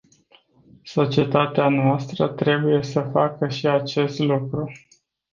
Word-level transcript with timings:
Societatea 0.83 1.69
noastră 1.69 2.27
trebuie 2.27 2.83
să 2.83 3.09
facă 3.13 3.47
și 3.47 3.67
acest 3.67 4.19
lucru. 4.19 4.71